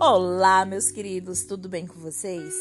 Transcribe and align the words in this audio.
Olá, 0.00 0.64
meus 0.64 0.92
queridos, 0.92 1.42
tudo 1.42 1.68
bem 1.68 1.84
com 1.84 1.98
vocês? 1.98 2.54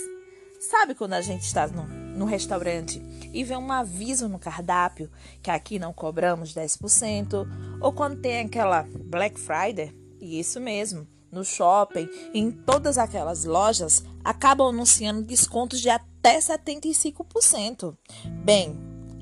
Sabe 0.60 0.96
quando 0.96 1.14
a 1.14 1.22
gente 1.22 1.44
está 1.44 1.68
no, 1.68 1.86
no 1.86 2.26
restaurante 2.26 3.00
e 3.32 3.44
vê 3.44 3.56
um 3.56 3.72
aviso 3.72 4.28
no 4.28 4.40
cardápio 4.40 5.08
que 5.44 5.52
aqui 5.52 5.78
não 5.78 5.94
cobramos 5.94 6.52
10%? 6.52 7.48
Ou 7.80 7.94
quando 7.94 8.20
tem 8.20 8.40
aquela 8.40 8.88
Black 9.06 9.40
Friday? 9.40 9.96
Isso 10.20 10.60
mesmo, 10.60 11.08
no 11.32 11.46
shopping, 11.46 12.10
em 12.34 12.50
todas 12.50 12.98
aquelas 12.98 13.46
lojas, 13.46 14.04
acabam 14.24 14.70
anunciando 14.70 15.22
descontos 15.22 15.80
de 15.80 15.92
até 15.92 16.40
75%. 16.40 17.96
Bem, 18.44 18.76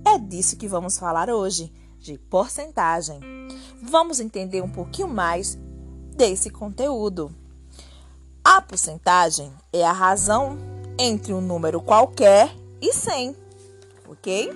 é 0.06 0.18
disso 0.18 0.56
que 0.56 0.70
vamos 0.70 0.98
falar 0.98 1.30
hoje, 1.30 1.70
de 2.00 2.18
porcentagem. 2.18 3.20
Vamos 3.84 4.22
entender 4.22 4.62
um 4.62 4.72
pouquinho 4.72 5.10
mais 5.10 5.60
desse 6.16 6.50
conteúdo. 6.50 7.44
A 8.46 8.62
porcentagem 8.62 9.52
é 9.74 9.84
a 9.84 9.92
razão 9.92 10.60
entre 11.00 11.34
um 11.34 11.42
número 11.42 11.82
qualquer 11.82 12.56
e 12.80 12.94
100, 12.94 13.36
ok? 14.08 14.52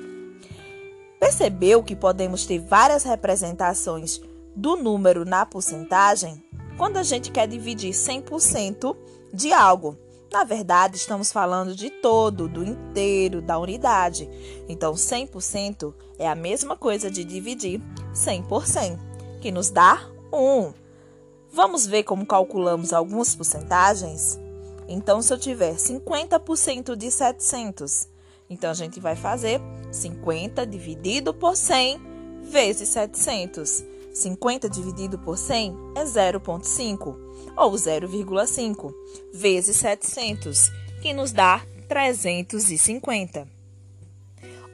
Percebeu 1.20 1.81
que 1.81 1.95
podemos 1.95 2.45
ter 2.45 2.59
várias 2.59 3.03
representações 3.03 4.21
do 4.55 4.75
número 4.75 5.25
na 5.25 5.44
porcentagem 5.44 6.39
quando 6.77 6.97
a 6.97 7.03
gente 7.03 7.31
quer 7.31 7.47
dividir 7.47 7.89
100% 7.91 8.95
de 9.33 9.52
algo. 9.52 9.97
Na 10.31 10.44
verdade, 10.44 10.95
estamos 10.95 11.31
falando 11.31 11.75
de 11.75 11.89
todo, 11.89 12.47
do 12.47 12.63
inteiro, 12.63 13.41
da 13.41 13.58
unidade. 13.58 14.30
Então, 14.69 14.94
100% 14.94 15.95
é 16.19 16.30
a 16.30 16.36
mesma 16.36 16.77
coisa 16.77 17.09
de 17.09 17.23
dividir 17.23 17.81
100 18.14 18.44
por 18.44 18.67
100, 18.67 18.99
que 19.42 19.52
nos 19.52 19.71
dá 19.71 19.99
1. 20.31 20.89
Vamos 21.52 21.88
ver 21.88 22.03
como 22.03 22.25
calculamos 22.25 22.94
algumas 22.94 23.36
porcentagens? 23.36 24.39
Então, 24.88 25.22
se 25.22 25.33
eu 25.33 25.38
tiver 25.38 25.75
50% 25.75 26.95
de 26.95 27.09
700, 27.09 28.08
então 28.50 28.69
a 28.69 28.73
gente 28.73 29.00
vai 29.00 29.16
fazer 29.16 29.59
50 29.92 30.66
dividido 30.66 31.33
por 31.33 31.55
100 31.55 32.00
vezes 32.44 32.89
700. 32.89 33.83
50 34.14 34.70
dividido 34.70 35.17
por 35.17 35.38
100 35.38 35.75
é 35.95 36.03
0,5 36.03 37.16
ou 37.58 37.72
0,5 37.72 38.94
vezes 39.33 39.77
700, 39.77 40.72
que 41.02 41.14
nos 41.14 41.31
dá 41.31 41.64
350. 41.88 43.47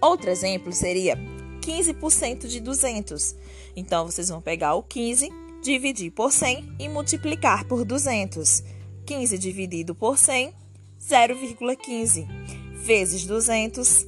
Outro 0.01 0.29
exemplo 0.29 0.73
seria 0.73 1.17
15% 1.61 2.47
de 2.47 2.59
200. 2.59 3.35
Então, 3.75 4.05
vocês 4.05 4.29
vão 4.29 4.41
pegar 4.41 4.75
o 4.75 4.83
15 4.83 5.44
dividir 5.65 6.11
por 6.11 6.31
100 6.31 6.75
e 6.79 6.87
multiplicar 6.87 7.65
por 7.65 7.83
200. 7.83 8.63
15 9.05 9.37
dividido 9.37 9.93
por 9.93 10.17
100, 10.17 10.53
0,15 10.99 12.27
vezes 12.73 13.25
200, 13.25 14.05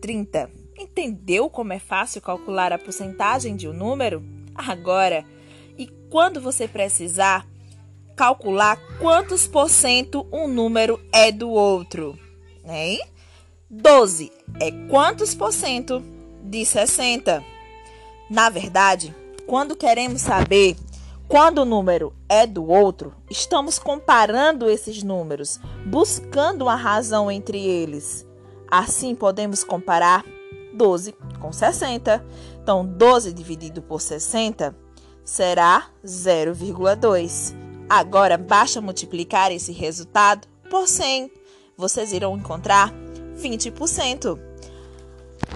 30. 0.00 0.50
Entendeu 0.78 1.50
como 1.50 1.72
é 1.72 1.78
fácil 1.78 2.20
calcular 2.22 2.72
a 2.72 2.78
porcentagem 2.78 3.54
de 3.56 3.68
um 3.68 3.72
número? 3.72 4.24
Agora, 4.54 5.24
e 5.76 5.86
quando 6.08 6.40
você 6.40 6.66
precisar 6.66 7.46
calcular 8.16 8.78
quantos 8.98 9.46
por 9.46 9.68
cento 9.68 10.26
um 10.32 10.46
número 10.46 11.00
é 11.12 11.30
do 11.32 11.50
outro, 11.50 12.18
hein? 12.64 13.00
12 13.68 14.32
é 14.60 14.70
quantos 14.88 15.34
por 15.34 15.52
cento 15.52 16.02
de 16.42 16.64
60? 16.64 17.44
Na 18.28 18.48
verdade, 18.48 19.14
quando 19.46 19.76
queremos 19.76 20.22
saber 20.22 20.76
quando 21.30 21.58
o 21.58 21.64
número 21.64 22.12
é 22.28 22.44
do 22.44 22.66
outro, 22.66 23.14
estamos 23.30 23.78
comparando 23.78 24.68
esses 24.68 25.04
números, 25.04 25.60
buscando 25.86 26.62
uma 26.62 26.74
razão 26.74 27.30
entre 27.30 27.56
eles. 27.64 28.26
Assim, 28.68 29.14
podemos 29.14 29.62
comparar 29.62 30.24
12 30.74 31.14
com 31.38 31.52
60. 31.52 32.26
Então, 32.60 32.84
12 32.84 33.32
dividido 33.32 33.80
por 33.80 34.00
60 34.00 34.76
será 35.24 35.86
0,2. 36.04 37.54
Agora, 37.88 38.36
basta 38.36 38.80
multiplicar 38.80 39.52
esse 39.52 39.70
resultado 39.70 40.48
por 40.68 40.88
100. 40.88 41.30
Vocês 41.76 42.12
irão 42.12 42.36
encontrar 42.36 42.92
20%. 43.40 44.36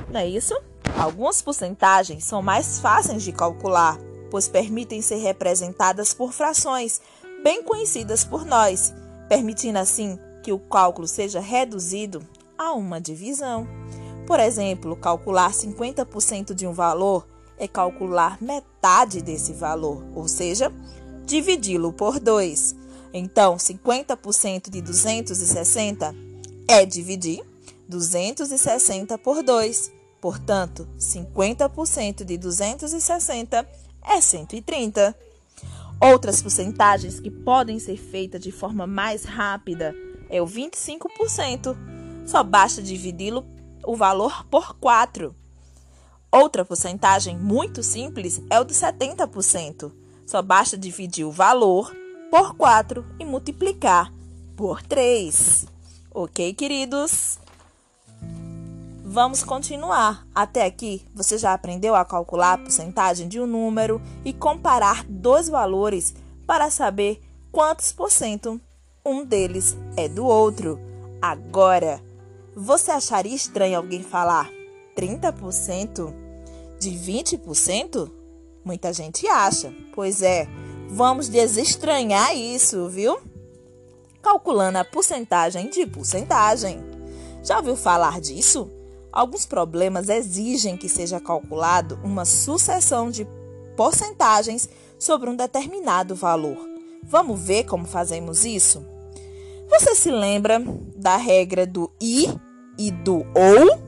Não 0.08 0.20
é 0.20 0.26
isso? 0.28 0.54
Algumas 0.96 1.42
porcentagens 1.42 2.22
são 2.22 2.40
mais 2.40 2.78
fáceis 2.78 3.24
de 3.24 3.32
calcular 3.32 3.98
pois 4.30 4.48
permitem 4.48 5.00
ser 5.02 5.16
representadas 5.16 6.12
por 6.12 6.32
frações 6.32 7.00
bem 7.42 7.62
conhecidas 7.62 8.24
por 8.24 8.44
nós, 8.44 8.94
permitindo 9.28 9.78
assim 9.78 10.18
que 10.42 10.52
o 10.52 10.58
cálculo 10.58 11.06
seja 11.06 11.40
reduzido 11.40 12.26
a 12.56 12.72
uma 12.72 13.00
divisão. 13.00 13.66
Por 14.26 14.40
exemplo, 14.40 14.96
calcular 14.96 15.52
50% 15.52 16.54
de 16.54 16.66
um 16.66 16.72
valor 16.72 17.26
é 17.58 17.68
calcular 17.68 18.38
metade 18.40 19.20
desse 19.20 19.52
valor, 19.52 20.02
ou 20.14 20.26
seja, 20.26 20.72
dividi-lo 21.24 21.92
por 21.92 22.18
2. 22.18 22.74
Então, 23.12 23.56
50% 23.56 24.70
de 24.70 24.80
260 24.80 26.14
é 26.66 26.84
dividir 26.84 27.44
260 27.88 29.18
por 29.18 29.42
2. 29.42 29.92
Portanto, 30.20 30.88
50% 30.98 32.24
de 32.24 32.38
260 32.38 33.68
é 34.04 34.20
130. 34.20 35.16
Outras 36.00 36.42
porcentagens 36.42 37.19
que 37.19 37.31
podem 37.31 37.78
ser 37.78 37.97
feitas 37.97 38.41
de 38.41 38.53
forma 38.53 38.87
mais 38.87 39.25
rápida 39.25 39.94
é 40.28 40.42
o 40.42 40.47
25%. 40.47 41.76
Só 42.26 42.43
basta 42.43 42.82
dividi-lo 42.82 43.44
o 43.84 43.97
valor 43.97 44.44
por 44.47 44.76
4. 44.76 45.34
Outra 46.31 46.64
porcentagem 46.64 47.38
muito 47.38 47.82
simples 47.82 48.43
é 48.50 48.59
o 48.59 48.64
de 48.64 48.75
70%. 48.75 49.93
Só 50.26 50.43
basta 50.43 50.76
dividir 50.76 51.25
o 51.25 51.31
valor 51.31 51.94
por 52.31 52.54
4 52.56 53.04
e 53.20 53.25
multiplicar 53.25 54.12
por 54.56 54.82
3. 54.82 55.66
Ok, 56.10 56.54
queridos? 56.54 57.38
Vamos 59.06 59.44
continuar. 59.44 60.26
Até 60.34 60.65
aqui, 60.65 61.04
você 61.15 61.37
já 61.37 61.53
aprendeu 61.53 61.94
a 61.94 62.06
calcular 62.06 62.54
a 62.54 62.59
porcentagem 62.59 63.28
de 63.28 63.38
um 63.38 63.47
número 63.47 64.00
e 64.25 64.32
comparar 64.32 65.04
dois 65.04 65.47
valores 65.47 66.15
para 66.47 66.70
saber 66.70 67.20
quantos 67.53 67.93
por 67.93 68.10
cento 68.10 68.59
um 69.04 69.22
deles 69.22 69.76
é 69.94 70.09
do 70.09 70.25
outro. 70.25 70.81
Agora, 71.20 72.00
você 72.56 72.93
acharia 72.93 73.34
estranho 73.34 73.76
alguém 73.76 74.03
falar 74.03 74.50
30% 74.97 76.14
de 76.81 76.91
20%? 76.91 78.10
Muita 78.64 78.91
gente 78.91 79.28
acha. 79.28 79.70
Pois 79.94 80.22
é, 80.22 80.48
vamos 80.88 81.28
desestranhar 81.28 82.34
isso, 82.34 82.88
viu? 82.88 83.19
Calculando 84.22 84.78
a 84.78 84.84
porcentagem 84.84 85.69
de 85.69 85.87
porcentagem. 85.87 86.82
Já 87.43 87.59
ouviu 87.59 87.76
falar 87.76 88.19
disso? 88.19 88.70
Alguns 89.14 89.47
problemas 89.47 90.08
exigem 90.08 90.76
que 90.76 90.88
seja 90.88 91.20
calculado 91.20 92.00
uma 92.02 92.25
sucessão 92.25 93.12
de 93.12 93.25
porcentagens 93.76 94.69
sobre 94.98 95.30
um 95.30 95.36
determinado 95.36 96.16
valor. 96.16 96.58
Vamos 97.00 97.41
ver 97.41 97.62
como 97.62 97.86
fazemos 97.86 98.44
isso? 98.44 98.84
Você 99.70 99.94
se 99.94 100.10
lembra 100.10 100.60
da 100.97 101.16
regra 101.16 101.64
do 101.64 101.92
i 102.02 102.26
e 102.76 102.90
do 102.90 103.19
ou? 103.19 103.78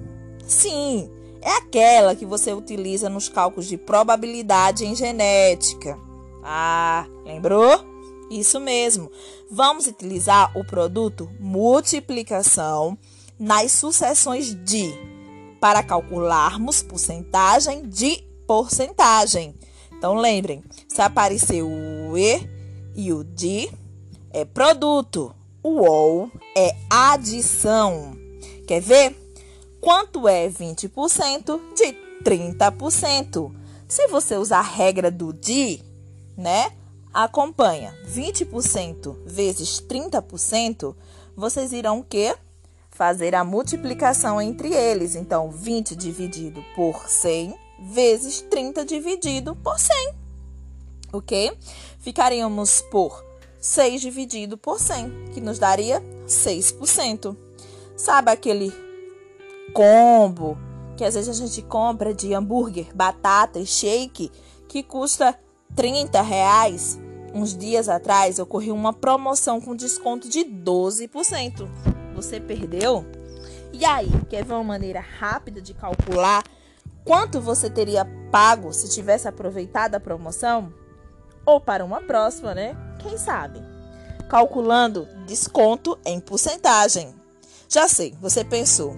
Sim, 0.47 1.11
é 1.43 1.57
aquela 1.57 2.15
que 2.15 2.25
você 2.25 2.53
utiliza 2.53 3.11
nos 3.11 3.29
cálculos 3.29 3.67
de 3.67 3.77
probabilidade 3.77 4.87
em 4.87 4.95
genética. 4.95 5.99
Ah, 6.45 7.05
lembrou? 7.25 7.85
Isso 8.31 8.61
mesmo. 8.61 9.11
Vamos 9.51 9.89
utilizar 9.89 10.57
o 10.57 10.65
produto 10.65 11.29
multiplicação 11.41 12.97
nas 13.37 13.73
sucessões 13.73 14.55
de 14.65 15.16
para 15.61 15.83
calcularmos 15.83 16.83
porcentagem 16.83 17.89
de 17.89 18.23
porcentagem. 18.47 19.55
Então 19.93 20.15
lembrem, 20.15 20.63
se 20.89 21.01
aparecer 21.01 21.63
o 21.63 22.17
e 22.17 22.49
e 22.95 23.13
o 23.13 23.25
de 23.25 23.71
é 24.31 24.45
produto, 24.45 25.35
o 25.63 25.81
ou 25.81 26.31
é 26.57 26.75
adição. 26.91 28.17
Quer 28.67 28.81
ver? 28.81 29.17
Quanto 29.81 30.27
é 30.27 30.49
20% 30.49 31.61
de 31.75 31.97
30%? 32.25 33.53
Se 33.89 34.09
você 34.09 34.37
usar 34.37 34.59
a 34.59 34.63
regra 34.63 35.11
do 35.11 35.33
de, 35.33 35.81
né? 36.37 36.73
Acompanha 37.15 37.95
20% 38.07 39.17
vezes 39.25 39.81
30%, 39.81 40.95
vocês 41.37 41.73
irão 41.73 42.01
o 42.01 42.05
quê? 42.05 42.35
Fazer 42.97 43.35
a 43.35 43.45
multiplicação 43.45 44.41
entre 44.41 44.73
eles. 44.73 45.15
Então, 45.15 45.51
20 45.51 45.95
dividido 45.95 46.65
por 46.75 47.09
100 47.09 47.55
vezes 47.79 48.41
30 48.41 48.87
dividido 48.87 49.55
por 49.55 49.79
100. 49.79 50.15
Ok? 51.13 51.53
Ficaríamos 52.01 52.81
por 52.91 53.23
6 53.61 54.01
dividido 54.01 54.57
por 54.57 54.81
100, 54.81 55.33
que 55.35 55.41
nos 55.41 55.59
daria 55.59 56.03
6%. 56.27 57.37
Sabe 57.97 58.31
aquele 58.31 58.73
combo 59.75 60.57
que 60.97 61.05
às 61.05 61.15
vezes 61.15 61.29
a 61.29 61.47
gente 61.47 61.61
compra 61.61 62.15
de 62.15 62.33
hambúrguer, 62.33 62.95
batata 62.95 63.59
e 63.59 63.67
shake 63.67 64.33
que 64.67 64.83
custa 64.83 65.39
30 65.75 66.23
reais? 66.23 66.99
Uns 67.35 67.55
dias 67.55 67.91
atrás 67.91 68.39
ocorreu 68.39 68.75
uma 68.75 68.95
promoção 68.95 69.61
com 69.61 69.77
desconto 69.77 70.29
de 70.31 70.41
12%. 70.41 71.96
Você 72.17 72.41
perdeu? 72.41 73.05
E 73.73 73.85
aí, 73.85 74.11
quer 74.31 74.43
ver 74.43 74.55
uma 74.55 74.65
maneira 74.65 75.01
rápida 75.01 75.61
de 75.61 75.75
calcular 75.75 76.43
quanto 77.05 77.41
você 77.41 77.69
teria 77.69 78.07
pago 78.33 78.73
se 78.73 78.89
tivesse 78.89 79.29
aproveitado 79.29 79.95
a 79.95 80.01
promoção? 80.01 80.73
Ou 81.45 81.61
para 81.61 81.85
uma 81.85 82.01
próxima, 82.01 82.55
né? 82.55 82.75
Quem 82.99 83.19
sabe? 83.19 83.63
Calculando 84.31 85.07
desconto 85.27 85.99
em 86.05 86.19
porcentagem. 86.19 87.15
Já 87.69 87.87
sei, 87.87 88.17
você 88.21 88.43
pensou. 88.43 88.97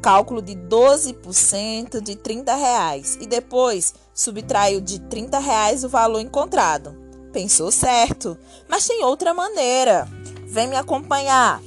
Cálculo 0.00 0.40
de 0.40 0.54
12% 0.54 2.00
de 2.00 2.16
30 2.16 2.54
reais 2.54 3.18
e 3.20 3.26
depois 3.26 3.94
subtraiu 4.14 4.80
de 4.80 5.00
30 5.00 5.38
reais 5.40 5.82
o 5.84 5.88
valor 5.88 6.20
encontrado. 6.20 6.96
Pensou 7.32 7.70
certo, 7.70 8.38
mas 8.68 8.86
tem 8.86 9.04
outra 9.04 9.34
maneira. 9.34 10.08
Vem 10.46 10.68
me 10.68 10.76
acompanhar. 10.76 11.60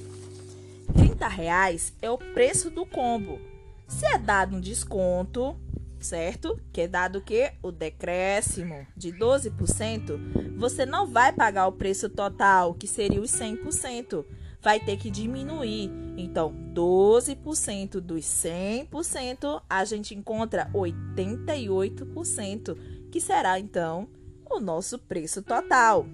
30 1.24 1.28
reais 1.28 1.94
é 2.02 2.10
o 2.10 2.18
preço 2.18 2.70
do 2.70 2.86
combo. 2.86 3.40
Se 3.88 4.06
é 4.06 4.18
dado 4.18 4.58
um 4.58 4.60
desconto, 4.60 5.56
certo? 6.00 6.60
Que 6.74 6.82
é 6.82 6.88
dado 6.88 7.20
o 7.20 7.22
quê? 7.22 7.54
O 7.62 7.72
decréscimo 7.72 8.86
de 8.96 9.14
12%, 9.14 10.58
você 10.58 10.86
não 10.86 11.08
vai 11.08 11.32
pagar 11.32 11.68
o 11.68 11.72
preço 11.72 12.10
total, 12.10 12.74
que 12.74 12.88
seria 12.88 13.22
os 13.22 13.32
100%. 13.32 14.26
Vai 14.62 14.82
ter 14.82 14.98
que 14.98 15.10
diminuir. 15.10 15.90
Então, 16.18 16.54
12% 16.74 18.02
dos 18.02 18.26
100%, 18.26 19.62
a 19.70 19.86
gente 19.86 20.16
encontra 20.16 20.70
88%, 20.74 22.78
que 23.10 23.22
será 23.22 23.58
então 23.60 24.10
o 24.50 24.60
nosso 24.60 25.00
preço 25.00 25.42
total. 25.42 26.06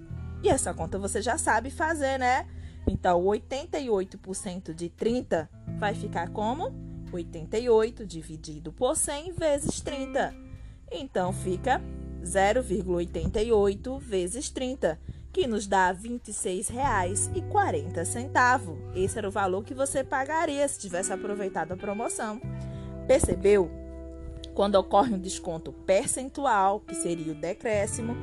E 0.43 0.49
essa 0.49 0.71
conta 0.73 0.99
você 0.99 1.21
já 1.21 1.37
sabe 1.37 1.71
fazer, 1.71 2.19
né? 2.19 2.45
Então, 2.87 3.23
88% 3.23 4.73
de 4.73 4.89
30 4.89 5.49
vai 5.77 5.93
ficar 5.93 6.29
como? 6.29 6.73
88 7.11 8.05
dividido 8.05 8.71
por 8.71 8.95
100 8.95 9.33
vezes 9.33 9.81
30. 9.81 10.33
Então, 10.91 11.33
fica 11.33 11.81
0,88 12.23 13.99
vezes 13.99 14.49
30, 14.49 14.97
que 15.31 15.45
nos 15.47 15.67
dá 15.67 15.91
R$ 15.91 16.09
26,40. 16.09 18.77
Esse 18.95 19.17
era 19.17 19.27
o 19.27 19.31
valor 19.31 19.63
que 19.63 19.73
você 19.73 20.03
pagaria 20.03 20.67
se 20.67 20.79
tivesse 20.79 21.13
aproveitado 21.13 21.71
a 21.71 21.77
promoção. 21.77 22.41
Percebeu? 23.07 23.71
Quando 24.53 24.75
ocorre 24.75 25.13
um 25.13 25.19
desconto 25.19 25.71
percentual, 25.71 26.81
que 26.81 26.95
seria 26.95 27.31
o 27.31 27.35
decréscimo, 27.35 28.15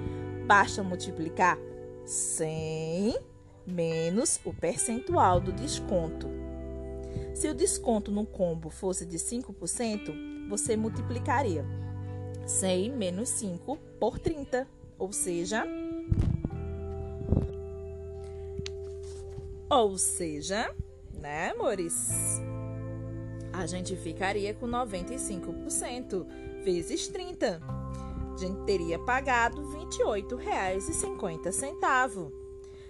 basta 0.46 0.82
multiplicar 0.82 1.56
100 2.04 3.16
menos 3.66 4.40
o 4.44 4.54
percentual 4.54 5.40
do 5.40 5.52
desconto. 5.52 6.28
Se 7.34 7.48
o 7.48 7.54
desconto 7.54 8.10
no 8.10 8.24
combo 8.24 8.70
fosse 8.70 9.04
de 9.04 9.18
5%, 9.18 10.48
você 10.48 10.76
multiplicaria 10.76 11.66
100 12.46 12.92
menos 12.92 13.28
5 13.30 13.76
por 13.98 14.18
30, 14.18 14.66
ou 14.98 15.12
seja, 15.12 15.66
ou 19.68 19.98
seja, 19.98 20.72
né, 21.12 21.50
amores? 21.50 22.40
A 23.52 23.66
gente 23.66 23.94
ficaria 23.96 24.54
com 24.54 24.66
95% 24.66 26.26
vezes 26.62 27.08
30. 27.08 27.60
A 27.60 28.36
gente 28.38 28.64
teria 28.64 28.98
pagado 28.98 29.60
R$ 29.70 29.84
28,50. 29.86 32.45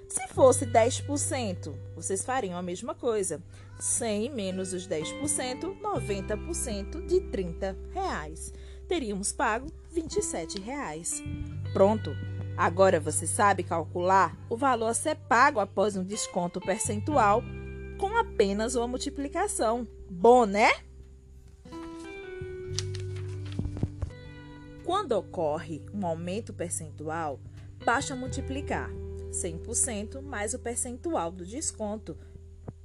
Se 0.08 0.28
fosse 0.28 0.66
10%, 0.66 1.74
vocês 1.94 2.24
fariam 2.24 2.56
a 2.56 2.62
mesma 2.62 2.94
coisa. 2.94 3.42
100 3.78 4.30
menos 4.30 4.72
os 4.72 4.86
10%, 4.86 5.80
90% 5.80 7.06
de 7.06 7.20
30 7.20 7.76
reais. 7.92 8.52
Teríamos 8.88 9.32
pago 9.32 9.66
27 9.92 10.60
reais. 10.60 11.22
Pronto. 11.72 12.10
Agora 12.56 12.98
você 12.98 13.26
sabe 13.26 13.62
calcular 13.62 14.36
o 14.48 14.56
valor 14.56 14.86
a 14.86 14.94
ser 14.94 15.16
pago 15.16 15.60
após 15.60 15.96
um 15.96 16.04
desconto 16.04 16.60
percentual 16.60 17.42
com 17.98 18.16
apenas 18.16 18.74
uma 18.74 18.88
multiplicação. 18.88 19.86
Bom, 20.08 20.46
né? 20.46 20.70
Quando 24.84 25.12
ocorre 25.12 25.82
um 25.92 26.06
aumento 26.06 26.54
percentual, 26.54 27.40
basta 27.84 28.14
multiplicar 28.14 28.88
100% 29.36 30.22
mais 30.22 30.54
o 30.54 30.58
percentual 30.58 31.30
do 31.30 31.44
desconto, 31.44 32.16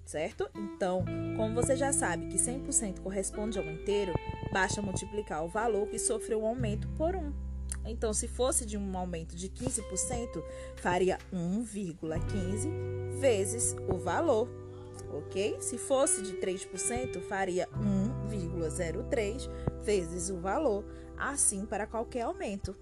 certo? 0.06 0.50
Então, 0.56 1.06
como 1.38 1.56
você 1.56 1.76
já 1.76 1.94
sabe 1.94 2.28
que 2.28 2.38
100% 2.38 3.00
corresponde 3.00 3.58
ao 3.58 3.66
inteiro, 3.66 4.14
basta 4.52 4.82
multiplicar 4.82 5.44
o 5.44 5.48
valor 5.48 5.88
que 5.88 5.98
sofreu 5.98 6.42
um 6.42 6.48
aumento 6.48 6.88
por 6.90 7.16
1. 7.16 7.34
Então, 7.86 8.14
se 8.14 8.28
fosse 8.28 8.66
de 8.66 8.78
um 8.78 8.98
aumento 8.98 9.36
de 9.36 9.50
15%, 9.50 10.44
faria 10.76 11.18
1,15 11.34 13.20
vezes 13.20 13.76
o 13.90 13.98
valor, 13.98 14.48
ok? 15.14 15.58
Se 15.60 15.78
fosse 15.78 16.22
de 16.22 16.34
3%, 16.34 17.22
faria 17.22 17.68
1,03 18.30 19.50
vezes 19.82 20.30
o 20.30 20.38
valor, 20.38 20.86
assim 21.18 21.66
para 21.66 21.88
qualquer 21.88 22.22
aumento. 22.22 22.76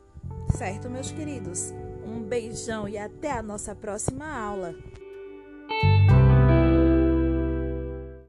Certo, 0.58 0.90
meus 0.90 1.12
queridos? 1.12 1.72
Um 2.06 2.22
beijão 2.22 2.88
e 2.88 2.98
até 2.98 3.32
a 3.32 3.44
nossa 3.44 3.76
próxima 3.76 4.26
aula. 4.26 4.76